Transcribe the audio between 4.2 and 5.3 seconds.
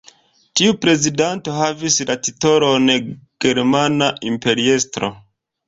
Imperiestro.